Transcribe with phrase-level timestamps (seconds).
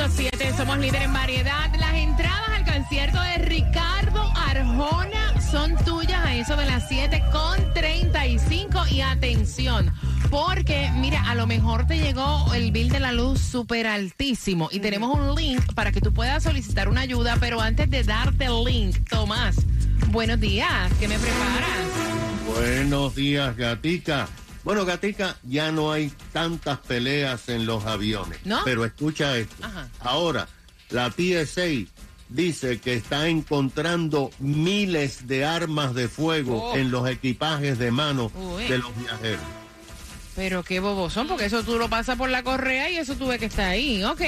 [0.00, 1.70] 106.7, somos líder en variedad.
[1.78, 7.74] Las entradas al concierto de Ricardo Arjona son tuyas a eso de las 7 con
[7.74, 9.92] 35 y atención.
[10.30, 14.80] Porque, mira, a lo mejor te llegó el bill de la luz súper altísimo y
[14.80, 18.64] tenemos un link para que tú puedas solicitar una ayuda, pero antes de darte el
[18.64, 19.56] link, Tomás,
[20.08, 21.78] buenos días, ¿qué me preparas?
[22.46, 24.28] Buenos días, Gatica.
[24.64, 28.38] Bueno, Gatica, ya no hay tantas peleas en los aviones.
[28.44, 28.60] ¿No?
[28.64, 29.56] Pero escucha esto.
[29.64, 29.88] Ajá.
[30.00, 30.48] Ahora,
[30.90, 31.86] la TSA
[32.28, 36.76] dice que está encontrando miles de armas de fuego Oh.
[36.76, 38.64] en los equipajes de mano Uy.
[38.68, 39.40] de los viajeros.
[40.36, 43.38] Pero qué bobos son, porque eso tú lo pasas por la correa y eso tuve
[43.38, 44.04] que estar ahí.
[44.04, 44.20] Ok.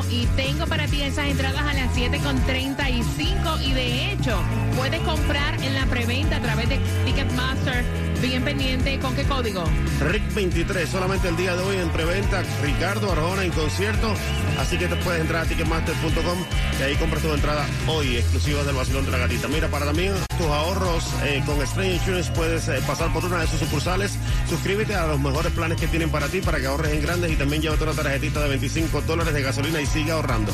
[0.09, 4.41] y tengo para ti esas entradas a las 7.35 y de hecho
[4.75, 8.10] puedes comprar en la preventa a través de Ticketmaster.
[8.21, 9.63] Bien pendiente, ¿con qué código?
[9.99, 12.43] Rick 23, solamente el día de hoy en preventa.
[12.61, 14.13] Ricardo Arjona en concierto.
[14.59, 16.37] Así que te puedes entrar a ticketmaster.com
[16.79, 19.47] y ahí compras tu entrada hoy, exclusivas del vacilón de la gatita.
[19.47, 23.47] Mira, para también tus ahorros eh, con Strange Insurance puedes eh, pasar por una de
[23.47, 24.13] sus sucursales.
[24.47, 27.35] Suscríbete a los mejores planes que tienen para ti para que ahorres en grandes y
[27.35, 30.53] también llévate una tarjetita de 25 dólares de gasolina y siga ahorrando.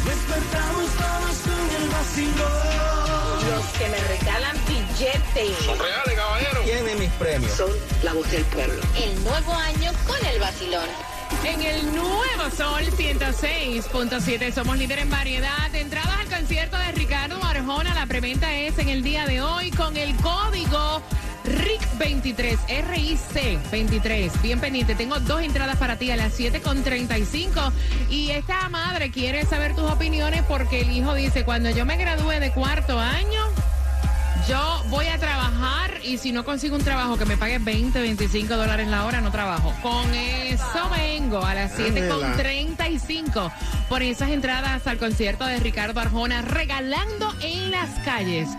[0.06, 3.50] Despertamos todos con el vacilón.
[3.50, 5.58] Los que me regalan billetes.
[5.66, 6.62] Son reales, caballero.
[6.64, 7.54] Tiene mis premios.
[7.54, 7.72] Son
[8.04, 8.82] la voz del pueblo.
[8.96, 11.11] El nuevo año con el vacilón.
[11.46, 15.74] En el nuevo Sol 106.7 somos líder en variedad.
[15.74, 17.94] Entradas al concierto de Ricardo Arjona.
[17.94, 21.02] La preventa es en el día de hoy con el código
[21.46, 22.58] RIC23,
[22.90, 24.42] RIC 23.
[24.42, 27.72] Bien pendiente, tengo dos entradas para ti a las 7.35
[28.10, 32.40] y esta madre quiere saber tus opiniones porque el hijo dice, cuando yo me gradúe
[32.40, 33.42] de cuarto año,
[34.48, 38.56] yo voy a trabajar y si no consigo un trabajo que me pague 20, 25
[38.56, 39.74] dólares la hora, no trabajo.
[39.82, 40.90] Con eso
[41.40, 43.52] a las 7.35
[43.88, 48.50] por esas entradas al concierto de Ricardo Arjona, regalando en las calles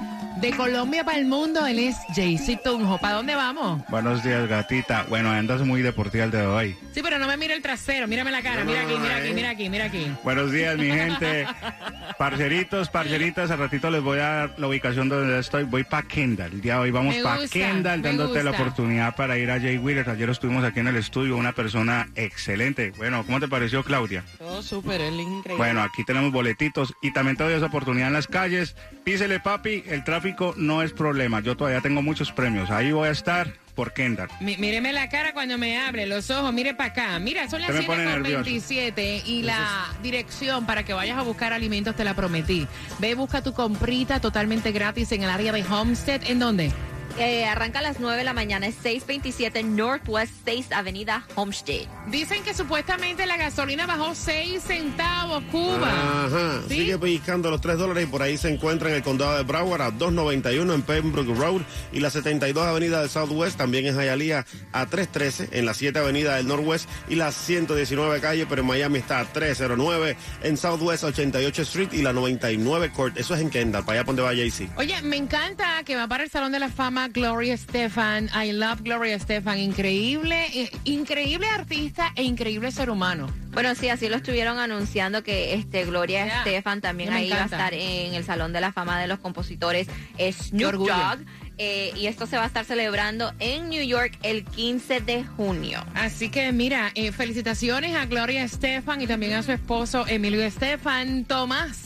[0.42, 2.98] De Colombia para el mundo, él es Jaycee Tunjo.
[2.98, 3.80] ¿Para dónde vamos?
[3.88, 5.06] Buenos días, gatita.
[5.08, 6.76] Bueno, andas muy deportiva el de hoy.
[6.92, 9.50] Sí, pero no me mire el trasero, mírame la cara, mira aquí, mira aquí, mira
[9.50, 10.12] aquí, mira aquí.
[10.24, 11.46] Buenos días, mi gente.
[12.18, 15.62] Parceritos, parceritas, al ratito les voy a dar la ubicación donde estoy.
[15.62, 16.54] Voy para Kendall.
[16.54, 20.10] El día de hoy vamos para Kendall, dándote la oportunidad para ir a Jay Wheeler.
[20.10, 22.92] Ayer estuvimos aquí en el estudio, una persona excelente.
[22.96, 24.24] Bueno, ¿cómo te pareció, Claudia?
[24.38, 25.54] Todo súper, es increíble.
[25.56, 28.74] Bueno, aquí tenemos boletitos y también te doy esa oportunidad en las calles.
[29.04, 31.40] Písele, papi, el tráfico no es problema.
[31.40, 32.70] Yo todavía tengo muchos premios.
[32.70, 34.28] Ahí voy a estar por Kendall.
[34.40, 37.18] Mi- míreme la cara cuando me hable, los ojos, mire para acá.
[37.18, 41.52] Mira, son las Usted me pone 7.27 y la dirección para que vayas a buscar
[41.52, 42.66] alimentos te la prometí.
[42.98, 46.22] Ve, busca tu comprita totalmente gratis en el área de Homestead.
[46.26, 46.70] ¿En dónde?
[47.18, 51.86] Eh, arranca a las 9 de la mañana, es 627 Northwest 6 Avenida Homestead.
[52.08, 56.24] Dicen que supuestamente la gasolina bajó 6 centavos, Cuba.
[56.26, 56.60] Ajá.
[56.68, 56.76] ¿Sí?
[56.76, 59.82] Sigue pellizcando los 3 dólares y por ahí se encuentra en el condado de Broward
[59.82, 61.62] a 291 en Pembroke Road
[61.92, 66.36] y la 72 Avenida del Southwest también en Hialeah a 313 en la 7 Avenida
[66.36, 71.62] del Northwest y la 119 calle, pero en Miami está a 309 en Southwest 88
[71.62, 73.18] Street y la 99 Court.
[73.18, 74.72] Eso es en Kendall, para allá donde va Jay-Z.
[74.76, 78.28] Oye, me encanta que va para el Salón de la Fama Gloria Estefan.
[78.34, 79.58] I love Gloria Estefan.
[79.58, 83.28] Increíble, eh, increíble artista e increíble ser humano.
[83.52, 87.74] Bueno, sí, así lo estuvieron anunciando que este Gloria Estefan también ahí va a estar
[87.74, 90.72] en el Salón de la Fama de los Compositores eh, Snoop.
[90.88, 91.18] Dogg.
[91.58, 95.84] eh, y esto se va a estar celebrando en New York el 15 de junio.
[95.94, 101.24] Así que mira, eh, felicitaciones a Gloria Estefan y también a su esposo Emilio Estefan.
[101.26, 101.76] Tomás,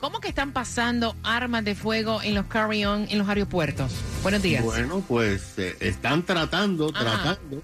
[0.00, 3.92] ¿cómo que están pasando armas de fuego en los carry-on en los aeropuertos?
[4.22, 4.64] Buenos días.
[4.64, 7.00] Bueno, pues eh, están tratando, Ajá.
[7.00, 7.62] tratando,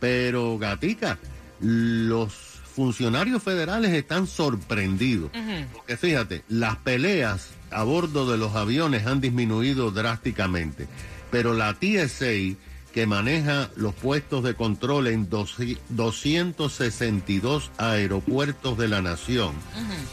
[0.00, 1.18] pero gatica,
[1.60, 2.32] los
[2.74, 5.30] funcionarios federales están sorprendidos.
[5.72, 10.88] Porque fíjate, las peleas a bordo de los aviones han disminuido drásticamente,
[11.30, 12.56] pero la TSA
[12.92, 19.52] que maneja los puestos de control en 200 262 aeropuertos de la nación,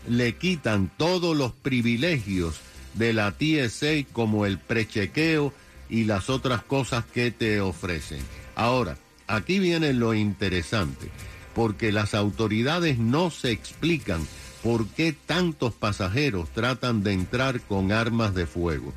[0.08, 2.60] le quitan todos los privilegios
[2.96, 5.54] de la TSA como el prechequeo
[5.90, 8.20] y las otras cosas que te ofrecen.
[8.56, 8.98] Ahora,
[9.28, 11.10] aquí viene lo interesante,
[11.54, 14.26] porque las autoridades no se explican
[14.64, 18.94] por qué tantos pasajeros tratan de entrar con armas de fuego.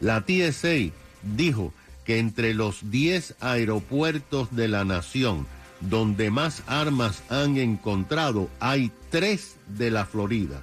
[0.00, 0.92] La TSA
[1.36, 1.72] dijo
[2.04, 5.46] que entre los 10 aeropuertos de la nación
[5.80, 10.62] donde más armas han encontrado hay tres de la Florida.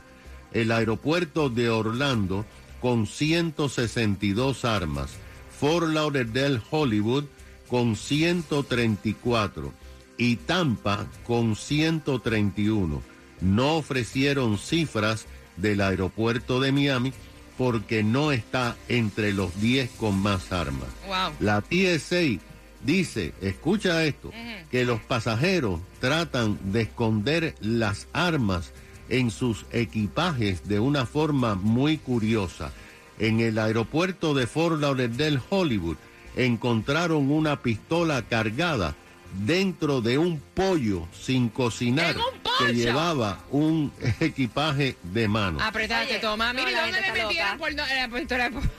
[0.53, 2.45] El aeropuerto de Orlando
[2.81, 5.11] con 162 armas,
[5.59, 7.25] Fort Lauderdale Hollywood
[7.67, 9.71] con 134
[10.17, 13.10] y Tampa con 131.
[13.41, 15.25] No ofrecieron cifras
[15.57, 17.13] del aeropuerto de Miami
[17.57, 20.87] porque no está entre los 10 con más armas.
[21.07, 21.33] Wow.
[21.39, 22.39] La TSA
[22.83, 24.31] dice, escucha esto,
[24.71, 28.71] que los pasajeros tratan de esconder las armas
[29.09, 32.71] en sus equipajes de una forma muy curiosa.
[33.19, 35.97] En el aeropuerto de Fort Lauderdale, Hollywood,
[36.35, 38.95] encontraron una pistola cargada
[39.33, 42.15] dentro de un pollo sin cocinar
[42.59, 45.59] que llevaba un equipaje de mano.
[45.61, 46.53] Apretate, Oye, toma.
[46.53, 47.57] no, Mira, la ¿dónde está metieron loca.
[47.57, 48.71] por eh, por- por-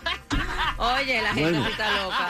[0.79, 1.67] Oye, la gente Bueno.
[1.69, 2.29] está loca.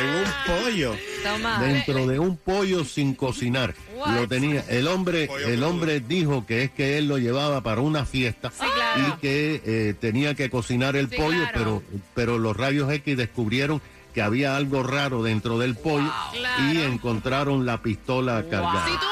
[0.00, 0.96] En un pollo.
[1.22, 1.62] Toma.
[1.62, 3.74] dentro de un pollo sin cocinar.
[3.96, 4.14] What?
[4.14, 4.64] Lo tenía.
[4.68, 5.68] El hombre, Pollo el crudo.
[5.68, 9.14] hombre dijo que es que él lo llevaba para una fiesta Sí, claro.
[9.16, 11.52] y que eh, tenía que cocinar el Sí, pollo, claro.
[11.54, 11.82] pero,
[12.14, 13.80] pero los rayos X descubrieron
[14.12, 16.72] que había algo raro dentro del pollo Claro.
[16.72, 18.84] y encontraron la pistola cargada.
[18.86, 19.06] Si tú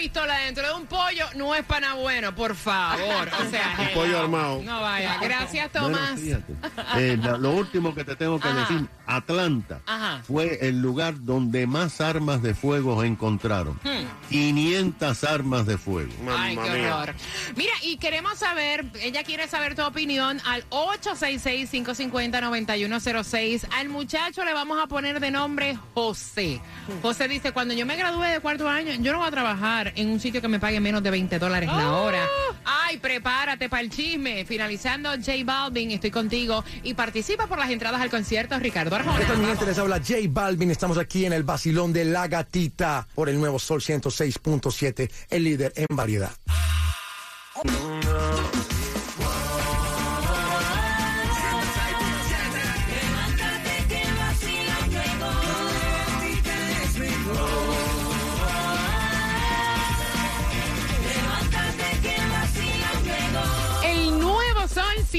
[0.00, 3.28] pistola dentro de un pollo, no es para nada bueno, por favor.
[3.46, 4.62] O sea, Un pollo armado.
[4.64, 5.18] No vaya.
[5.20, 6.18] Gracias, Tomás.
[6.96, 8.60] Eh, lo último que te tengo que Ajá.
[8.60, 10.22] decir, Atlanta Ajá.
[10.26, 13.78] fue el lugar donde más armas de fuego encontraron.
[13.84, 14.06] Hmm.
[14.30, 16.10] 500 armas de fuego.
[16.34, 16.96] Ay, Mamma qué mía.
[16.96, 17.14] horror.
[17.56, 23.66] Mira, y queremos saber, ella quiere saber tu opinión al 866-550-9106.
[23.72, 26.60] Al muchacho le vamos a poner de nombre José.
[27.02, 30.08] José dice, cuando yo me gradúe de cuarto año, yo no voy a trabajar en
[30.08, 32.26] un sitio que me pague menos de 20 dólares la hora.
[32.64, 34.44] Ay, prepárate para el chisme.
[34.44, 39.18] Finalizando J Balvin, estoy contigo y participa por las entradas al concierto Ricardo ¿Qué tal,
[39.18, 39.46] mi Arjona.
[39.48, 39.66] gente?
[39.66, 40.70] Les habla J Balvin.
[40.70, 45.72] Estamos aquí en el Basilón de la Gatita por el nuevo Sol 106.7, el líder
[45.76, 46.32] en variedad.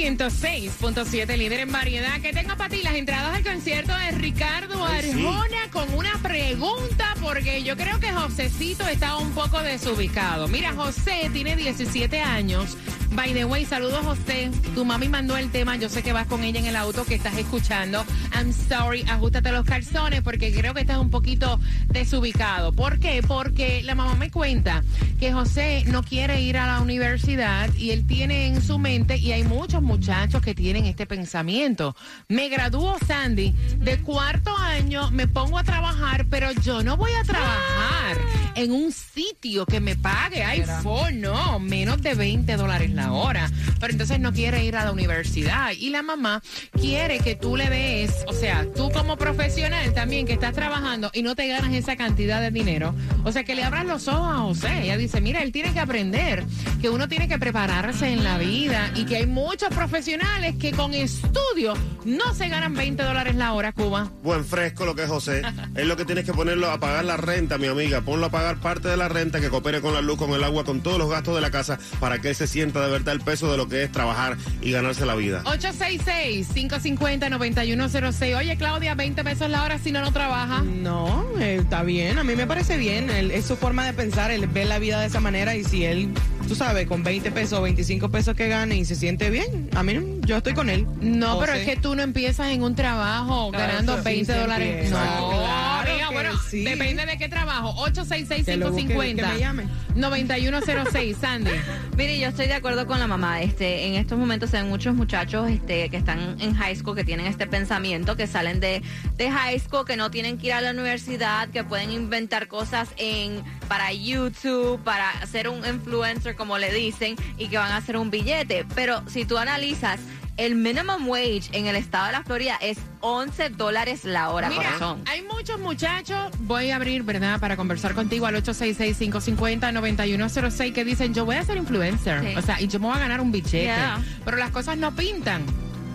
[0.02, 2.20] 106.7, líder en variedad.
[2.22, 7.62] Que tengo para ti las entradas al concierto de Ricardo Arjona con una pregunta, porque
[7.62, 10.48] yo creo que Josecito está un poco desubicado.
[10.48, 12.76] Mira, José tiene 17 años.
[13.12, 14.50] By the way, saludos José.
[14.74, 15.76] Tu mami mandó el tema.
[15.76, 18.04] Yo sé que vas con ella en el auto que estás escuchando.
[18.42, 22.72] I'm sorry, ajustate los calzones porque creo que estás un poquito desubicado.
[22.72, 23.22] ¿Por qué?
[23.22, 24.84] Porque la mamá me cuenta
[25.20, 29.32] que José no quiere ir a la universidad y él tiene en su mente, y
[29.32, 31.96] hay muchos muchachos que tienen este pensamiento.
[32.30, 37.24] Me gradúo, Sandy, de cuarto año, me pongo a trabajar, pero yo no voy a
[37.24, 38.18] trabajar
[38.56, 43.50] en un sitio que me pague iPhone, no, menos de 20 dólares la hora.
[43.80, 45.72] Pero entonces no quiere ir a la universidad.
[45.72, 46.42] Y la mamá
[46.72, 51.24] quiere que tú le des, o sea, tú como profesional también que estás trabajando y
[51.24, 52.94] no te ganas esa cantidad de dinero,
[53.24, 54.84] o sea, que le abras los ojos a José.
[54.84, 56.44] Ella dice, mira, él tiene que aprender
[56.82, 60.94] que uno tiene que prepararse en la vida y que hay muchos profesionales que con
[60.94, 61.74] estudio
[62.06, 64.10] no se ganan 20 dólares la hora, Cuba.
[64.24, 65.42] Buen fresco lo que es José.
[65.76, 68.02] Es lo que tienes que ponerlo a pagar la renta, mi amiga.
[68.02, 70.64] Ponlo a pagar parte de la renta, que coopere con la luz, con el agua,
[70.64, 73.22] con todos los gastos de la casa, para que él se sienta de verdad el
[73.22, 75.44] peso de lo que es trabajar y ganarse la vida.
[75.46, 78.38] 866-550-9106.
[78.38, 80.62] Oye, Claudia, 20 pesos la hora si no, no trabaja.
[80.62, 84.32] No, eh, está bien, a mí me parece bien, él- es su forma de pensar,
[84.32, 86.10] él ve la vida de esa manera y si él,
[86.48, 89.84] tú sabes, con 20 pesos o 25 pesos que gane y se siente bien, a
[89.84, 90.86] mí yo estoy con él.
[91.02, 94.40] No, pero es que tú no empiezas en un trabajo Claro, ganando sí 20 se
[94.40, 94.92] dólares.
[94.92, 95.71] No, Claro
[96.12, 96.64] bueno, sí.
[96.64, 97.76] depende de qué trabajo.
[97.92, 101.52] Que lo busque, que me 866-550-9106, Sandy.
[101.98, 103.42] Mire, yo estoy de acuerdo con la mamá.
[103.42, 107.26] Este, en estos momentos hay muchos muchachos este, que están en high school que tienen
[107.28, 108.82] este pensamiento, que salen de,
[109.18, 112.90] de high school, que no tienen que ir a la universidad, que pueden inventar cosas
[112.98, 117.98] en para YouTube, para ser un influencer, como le dicen, y que van a hacer
[117.98, 118.66] un billete.
[118.76, 120.00] Pero si tú analizas,
[120.46, 124.64] el minimum wage en el estado de la Florida es 11 dólares la hora, Mira,
[124.64, 125.04] corazón.
[125.08, 131.26] hay muchos muchachos, voy a abrir, ¿verdad?, para conversar contigo al 866-550-9106 que dicen, yo
[131.26, 132.36] voy a ser influencer, Sí.
[132.38, 134.02] o sea, y yo me voy a ganar un billete, Yeah.
[134.26, 135.44] pero las cosas no pintan,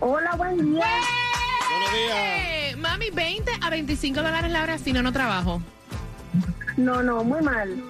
[0.00, 0.86] Hola, buen día.
[1.70, 2.76] Buenos días.
[2.78, 5.60] Mami, 20 a 25 dólares la hora si no, no trabajo.
[6.76, 7.82] No, no, muy mal.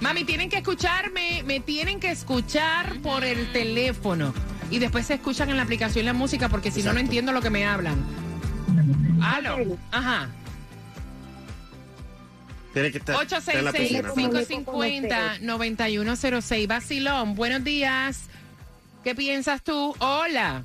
[0.00, 4.32] Mami, tienen que escucharme, me tienen que escuchar por el teléfono.
[4.70, 7.40] Y después se escuchan en la aplicación la música porque si no, no entiendo lo
[7.40, 7.96] que me hablan.
[9.22, 9.78] Aló.
[9.90, 10.28] Ajá.
[12.72, 14.10] Tiene que estar, estar en la piscina.
[14.10, 16.68] 866-550-9106.
[16.68, 18.28] Vacilón, buenos días.
[19.02, 19.94] ¿Qué piensas tú?
[19.98, 20.64] Hola.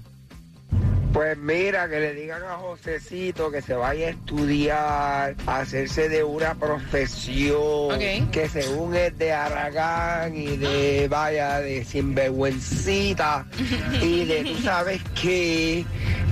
[1.14, 6.24] Pues mira, que le digan a Josecito que se vaya a estudiar, a hacerse de
[6.24, 8.00] una profesión,
[8.32, 13.46] que según es de Aragán y de, vaya, de sinvergüencita
[14.02, 15.86] y de, tú sabes que,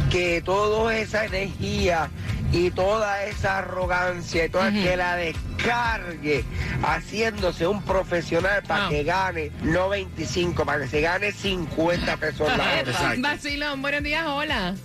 [0.10, 2.10] que toda esa energía
[2.52, 5.16] y toda esa arrogancia y toda que la
[5.62, 6.44] descargue
[6.84, 12.82] haciéndose un profesional para que gane no 25, para que se gane 50 pesos la
[12.82, 13.16] hora.
[13.18, 14.76] Vacilón, buenos días, hola.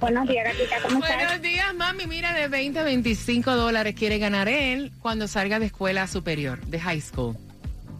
[0.00, 1.16] Buenos días, gatita, ¿cómo estás?
[1.16, 2.06] Buenos días, mami.
[2.06, 6.80] Mira, de 20 a 25 dólares quiere ganar él cuando salga de escuela superior, de
[6.80, 7.36] high school.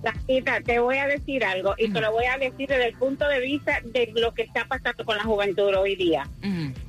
[0.02, 3.28] Gatita, te voy a decir algo y te lo voy a decir desde el punto
[3.28, 6.26] de vista de lo que está pasando con la juventud hoy día.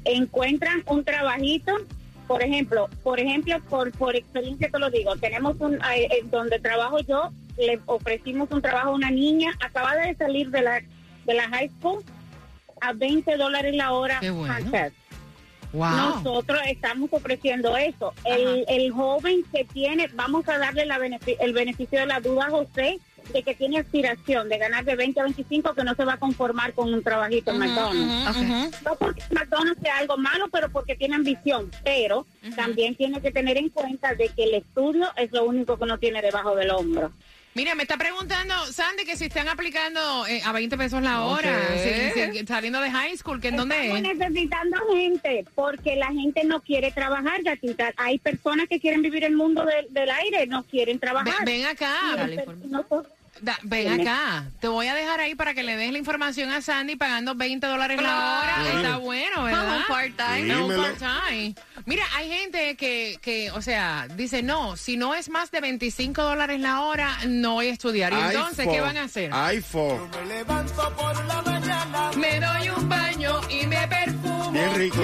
[0.05, 1.77] Encuentran un trabajito,
[2.31, 5.79] por ejemplo, por ejemplo, por, por experiencia te lo digo, tenemos un,
[6.25, 10.81] donde trabajo yo, le ofrecimos un trabajo a una niña, acaba de salir de la,
[11.25, 12.03] de la high school
[12.79, 14.17] a 20 dólares la hora.
[14.21, 14.53] Qué bueno.
[14.53, 14.97] Fantastic.
[15.73, 15.89] Wow.
[15.89, 18.13] Nosotros estamos ofreciendo eso.
[18.25, 22.47] El, el joven que tiene, vamos a darle la benefi- el beneficio de la duda
[22.47, 23.00] a José
[23.31, 26.17] de que tiene aspiración de ganar de 20 a 25 que no se va a
[26.17, 28.81] conformar con un trabajito en McDonald's.
[28.83, 31.71] No porque McDonald's sea algo malo, pero porque tiene ambición.
[31.83, 35.85] Pero también tiene que tener en cuenta de que el estudio es lo único que
[35.85, 37.11] no tiene debajo del hombro.
[37.53, 41.59] Mira, me está preguntando, Sandy, que si están aplicando eh, a 20 pesos la hora,
[41.75, 42.13] sé.
[42.15, 44.17] si- si- saliendo de high school, que en dónde Estamos es.
[44.17, 47.91] necesitando gente porque la gente no quiere trabajar, gatita.
[47.97, 51.43] Hay personas que quieren vivir el mundo del, del aire, no quieren trabajar.
[51.43, 52.25] Ven, ven acá.
[52.69, 53.07] Nosotros-
[53.39, 56.61] Da- ven acá, te voy a dejar ahí para que le des la información a
[56.61, 58.55] Sandy pagando 20 dólares la hora.
[58.61, 58.77] Claro.
[58.77, 59.77] Está bueno, ¿verdad?
[59.77, 60.53] Un part-time.
[60.53, 61.55] Es un part-time.
[61.85, 66.21] Mira, hay gente que, que, o sea, dice, no, si no es más de 25
[66.21, 68.13] dólares la hora, no voy a estudiar.
[68.13, 69.31] ¿Y entonces qué van a hacer?
[69.33, 70.09] iPhone.
[72.17, 74.51] Me doy un baño y me perfumo.
[74.51, 75.03] Bien rico.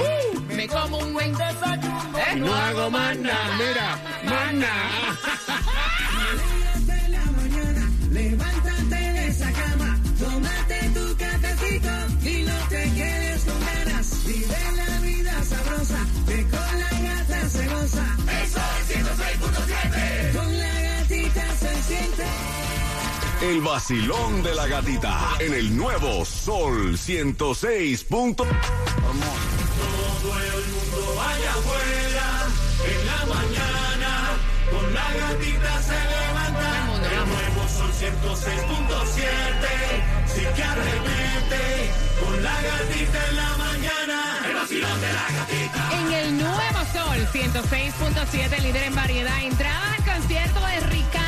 [0.49, 2.17] Me como un buen desayuno.
[2.19, 2.35] ¿Eh?
[2.35, 5.17] No hago más nada, mira, más nada.
[23.49, 28.03] El vacilón de la gatita en el nuevo Sol 106.
[28.03, 28.51] punto- Todo
[30.39, 32.47] el mundo vaya afuera,
[32.91, 34.11] en la mañana,
[34.71, 36.69] con la gatita se levanta.
[37.09, 44.17] El nuevo sol 106.7, sí que arremete, con la gatita en la mañana.
[44.45, 45.89] El vacilón de la gatita.
[45.99, 49.41] En el nuevo Sol 106.7, líder en variedad.
[49.43, 51.26] Entrada al concierto de Ricardo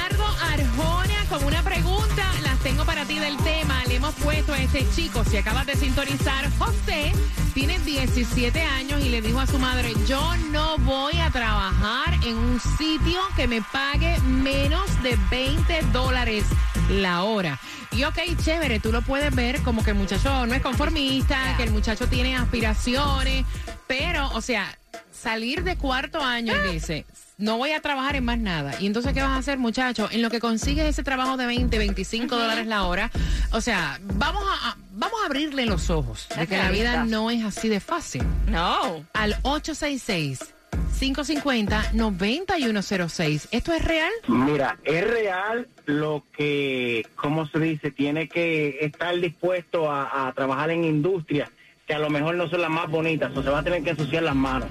[1.30, 2.32] con una pregunta.
[2.44, 3.84] Las tengo para ti del tema.
[3.88, 7.14] Le hemos puesto a este chico, si acabas de sintonizar, José,
[7.54, 12.36] tiene 17 años y le dijo a su madre, yo no voy a trabajar en
[12.36, 16.46] un sitio que me pague menos de 20 dólares
[16.90, 17.60] la hora.
[17.92, 21.64] Y ok, chévere, tú lo puedes ver como que el muchacho no es conformista, que
[21.64, 23.46] el muchacho tiene aspiraciones,
[23.88, 24.78] pero, o sea,
[25.12, 27.06] salir de cuarto año y dice,
[27.40, 28.74] no voy a trabajar en más nada.
[28.80, 30.08] Y entonces, ¿qué vas a hacer, muchacho?
[30.12, 33.10] En lo que consigues ese trabajo de 20, 25 dólares la hora,
[33.52, 37.32] o sea, vamos a, a- vamos a abrirle los ojos de que la vida no
[37.32, 38.22] es así de fácil.
[38.48, 39.04] No.
[39.14, 40.54] Al 866
[41.00, 43.48] 550 9106.
[43.52, 44.12] ¿Esto es real?
[44.28, 47.92] Mira, es real lo que, ¿cómo se dice?
[47.92, 51.50] Tiene que estar dispuesto a, a trabajar en industrias
[51.88, 53.92] que a lo mejor no son las más bonitas, o se va a tener que
[53.92, 54.70] ensuciar las manos.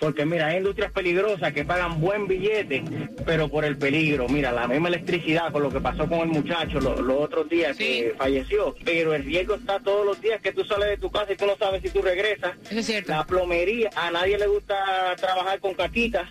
[0.00, 2.84] Porque mira, hay industrias peligrosas que pagan buen billete,
[3.24, 4.28] pero por el peligro.
[4.28, 7.76] Mira, la misma electricidad con lo que pasó con el muchacho lo- los otros días
[7.76, 11.32] que falleció, pero el riesgo está todos los días que tú sales de tu casa
[11.32, 12.52] y tú no sabes si tú regresas.
[12.70, 13.10] Eso es cierto.
[13.12, 14.76] La plomería, a nadie le gusta
[15.16, 16.28] trabajar con caquitas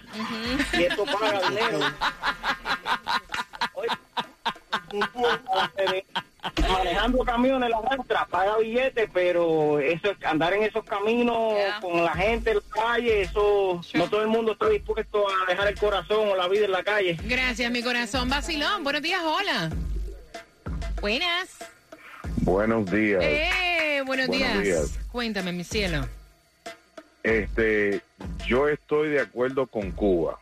[0.78, 1.80] y esto paga dinero.
[6.70, 12.14] manejando camiones la muestra paga billetes pero eso es- andar en esos caminos con la
[12.14, 16.30] gente en la calle eso no todo el mundo está dispuesto a dejar el corazón
[16.30, 18.30] o la vida en la calle Gracias, mi corazón.
[18.30, 19.70] Vacilón, buenos días, hola.
[21.02, 21.50] Buenas.
[22.38, 23.22] Buenos días.
[23.24, 24.64] Eh, buenos, Buenos días.
[24.64, 25.00] días.
[25.12, 26.08] Cuéntame, mi cielo.
[27.26, 28.02] Este,
[28.46, 30.40] yo estoy de acuerdo con Cuba.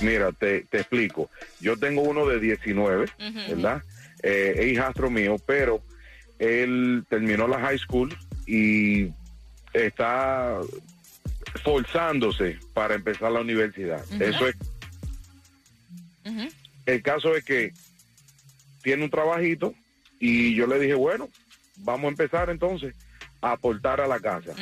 [0.00, 1.28] Mira, te, te explico.
[1.60, 3.06] Yo tengo uno de 19,
[3.50, 3.82] ¿verdad?
[4.22, 5.82] Eh, es hijastro mío, pero
[6.38, 8.16] él terminó la high school
[8.46, 9.10] y
[9.74, 10.58] está
[11.62, 14.02] forzándose para empezar la universidad.
[14.18, 14.56] Eso es.
[16.86, 17.74] El caso es que
[18.82, 19.74] tiene un trabajito
[20.18, 21.28] y yo le dije, bueno,
[21.76, 22.94] vamos a empezar entonces.
[23.42, 24.52] Aportar a la casa.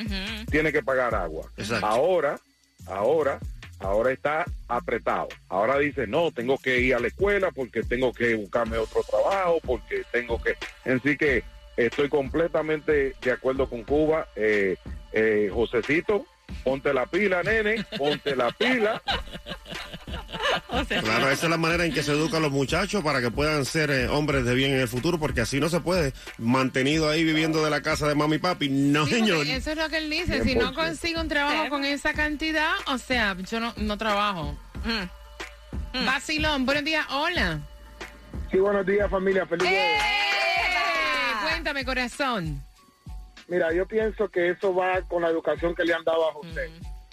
[0.50, 1.46] Tiene que pagar agua.
[1.82, 2.40] Ahora,
[2.86, 3.38] ahora,
[3.78, 5.28] ahora está apretado.
[5.48, 9.60] Ahora dice, no, tengo que ir a la escuela porque tengo que buscarme otro trabajo,
[9.64, 10.56] porque tengo que...
[10.90, 11.44] Así que
[11.76, 14.26] estoy completamente de acuerdo con Cuba.
[14.34, 14.76] Eh,
[15.12, 16.24] eh, Josecito,
[16.64, 19.02] ponte la pila, nene, ponte la pila.
[20.88, 23.90] Claro, esa es la manera en que se educan los muchachos para que puedan ser
[23.90, 26.12] eh, hombres de bien en el futuro, porque así no se puede.
[26.38, 29.46] Mantenido ahí viviendo de la casa de mami y papi, no, Sí, señor.
[29.46, 30.42] Eso es lo que él dice.
[30.44, 34.56] Si no consigo un trabajo con esa cantidad, o sea, yo no, no trabajo.
[34.84, 36.06] Mm.
[36.06, 37.60] Vacilón, buenos días, hola.
[38.50, 39.96] Sí, buenos días familia, feliz día.
[39.96, 40.00] ¡Eh!
[41.42, 42.62] Cuéntame, corazón.
[43.48, 46.70] Mira, yo pienso que eso va con la educación que le han dado a José,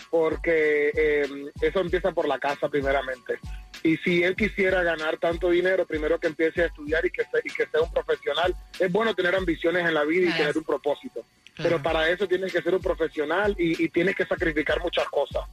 [0.09, 1.27] porque eh,
[1.61, 3.39] eso empieza por la casa primeramente.
[3.83, 7.41] Y si él quisiera ganar tanto dinero, primero que empiece a estudiar y que, se-
[7.43, 8.55] y que sea un profesional.
[8.79, 11.23] Es bueno tener ambiciones en la vida y tener un propósito.
[11.55, 15.43] Pero para eso tienes que ser un profesional y, y tienes que sacrificar muchas cosas.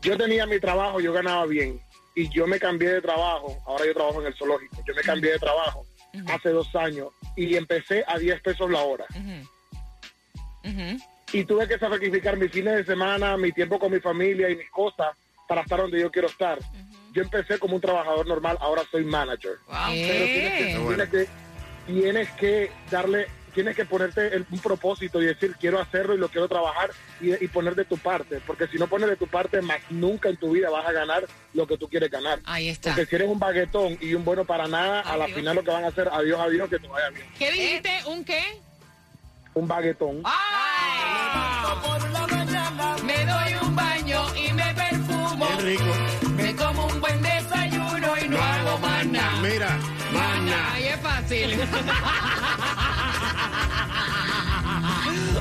[0.00, 1.80] Yo tenía mi trabajo, yo ganaba bien.
[2.14, 5.32] Y yo me cambié de trabajo, ahora yo trabajo en el zoológico, yo me cambié
[5.32, 5.84] de trabajo
[6.28, 9.04] hace dos años y empecé a 10 pesos la hora.
[11.36, 14.70] Y tuve que sacrificar mis fines de semana, mi tiempo con mi familia y mis
[14.70, 15.08] cosas
[15.48, 16.58] para estar donde yo quiero estar.
[17.12, 19.52] Yo empecé como un trabajador normal, ahora soy manager.
[20.08, 21.28] Pero tienes que, tienes que-
[21.86, 26.28] tienes que darle, tienes que ponerte el- un propósito y decir quiero hacerlo y lo
[26.28, 29.62] quiero trabajar y, y poner de tu parte, porque si no pones de tu parte,
[29.62, 32.40] más nunca en tu vida vas a ganar lo que tú quieres ganar.
[32.44, 32.90] Ahí está.
[32.90, 35.70] Porque si eres un baguetón y un bueno para nada, a la final lo que
[35.70, 37.26] van a hacer, adiós, adiós, que te vaya bien.
[37.38, 37.90] ¿Qué dijiste?
[38.08, 38.42] ¿Un qué?
[39.56, 40.22] Un baguetón.
[43.04, 45.46] Me doy un baño y me perfumo.
[45.46, 45.84] Bien rico.
[46.36, 49.40] Me como un buen desayuno y no hago más nada.
[49.40, 49.78] Mira,
[50.12, 50.74] Mana.
[50.74, 51.58] Ahí es fácil.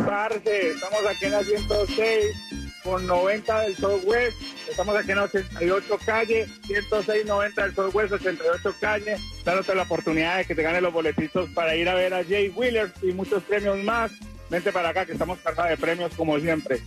[0.06, 4.36] Parce, estamos aquí en la 106 con 90 del Southwest.
[4.68, 10.36] Estamos aquí en la 88 calle, 106, 90 del Southwest, 88 calle, dándote la oportunidad
[10.36, 13.42] de que te ganes los boletitos para ir a ver a Jay Wheeler y muchos
[13.42, 14.12] premios más.
[14.50, 16.80] Vente para acá que estamos cargados de premios como siempre.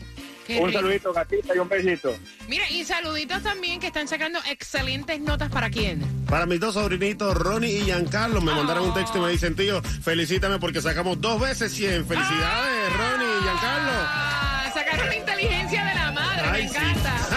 [0.47, 0.79] Qué un rico.
[0.79, 2.15] saludito, gatita, y un besito.
[2.47, 6.01] Mira, y saluditos también que están sacando excelentes notas para quién.
[6.29, 9.81] Para mis dos sobrinitos, Ronnie y Giancarlo, me mandaron un texto y me dicen, tío,
[9.83, 12.05] felicítame porque sacamos dos veces 100.
[12.07, 13.91] Felicidades, Ronnie y Giancarlo.
[13.93, 17.36] Ah, sacaron la inteligencia de la madre, me encanta.